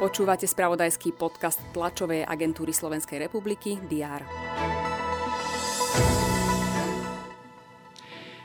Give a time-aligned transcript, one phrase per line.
[0.00, 4.24] Počúvate spravodajský podcast tlačovej agentúry Slovenskej republiky DR.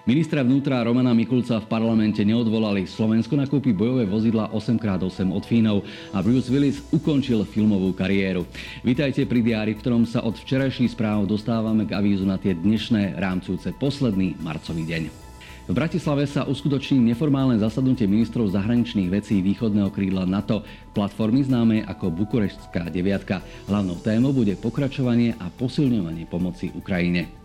[0.06, 2.86] Ministra vnútra Romana Mikulca v parlamente neodvolali.
[2.86, 5.82] Slovensko nakúpi bojové vozidla 8x8 od Fínov
[6.14, 8.46] a Bruce Willis ukončil filmovú kariéru.
[8.86, 13.18] Vítajte pri diári, v ktorom sa od včerajších správ dostávame k avízu na tie dnešné
[13.18, 15.25] rámcujúce posledný marcový deň.
[15.66, 20.62] V Bratislave sa uskutoční neformálne zasadnutie ministrov zahraničných vecí východného krídla NATO,
[20.94, 23.42] platformy známej ako Bukureštská deviatka.
[23.66, 27.45] Hlavnou témou bude pokračovanie a posilňovanie pomoci Ukrajine.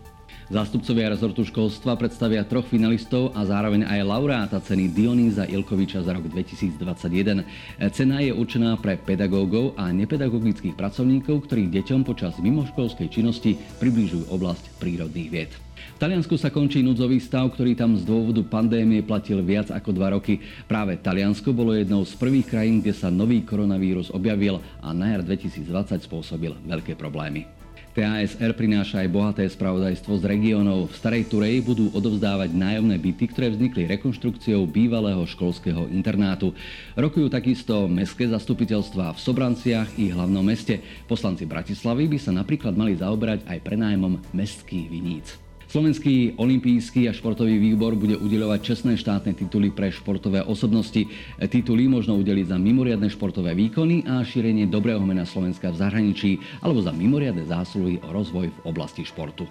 [0.51, 6.27] Zástupcovia rezortu školstva predstavia troch finalistov a zároveň aj laureáta ceny Dionýza Ilkoviča za rok
[6.27, 7.47] 2021.
[7.95, 14.75] Cena je určená pre pedagógov a nepedagogických pracovníkov, ktorí deťom počas mimoškolskej činnosti približujú oblasť
[14.75, 15.51] prírodných vied.
[15.95, 20.11] V Taliansku sa končí núdzový stav, ktorý tam z dôvodu pandémie platil viac ako dva
[20.19, 20.43] roky.
[20.67, 25.23] Práve Taliansko bolo jednou z prvých krajín, kde sa nový koronavírus objavil a na jar
[25.23, 25.63] 2020
[26.03, 27.60] spôsobil veľké problémy.
[27.91, 30.87] TASR prináša aj bohaté spravodajstvo z regiónov.
[30.87, 36.55] V Starej Turej budú odovzdávať nájomné byty, ktoré vznikli rekonštrukciou bývalého školského internátu.
[36.95, 40.79] Rokujú takisto mestské zastupiteľstva v Sobranciach i hlavnom meste.
[41.03, 45.50] Poslanci Bratislavy by sa napríklad mali zaoberať aj prenájmom mestských viníc.
[45.71, 51.07] Slovenský olimpijský a športový výbor bude udeľovať čestné štátne tituly pre športové osobnosti.
[51.39, 56.83] Tituly možno udeliť za mimoriadne športové výkony a šírenie dobrého mena Slovenska v zahraničí alebo
[56.83, 59.47] za mimoriadne zásluhy o rozvoj v oblasti športu.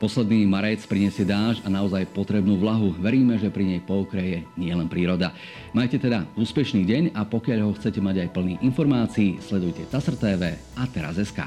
[0.00, 2.96] Posledný marec prinesie dáž a naozaj potrebnú vlahu.
[2.96, 5.36] Veríme, že pri nej poukreje nielen príroda.
[5.76, 10.56] Majte teda úspešný deň a pokiaľ ho chcete mať aj plný informácií, sledujte TASR TV
[10.56, 11.44] a teraz SK.